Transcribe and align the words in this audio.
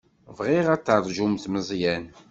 Bɣiɣ 0.37 0.65
ad 0.73 0.83
teṛjumt 0.83 1.43
Meẓyan. 1.49 2.05